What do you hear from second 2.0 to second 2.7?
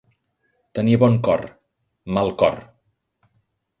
mal cor.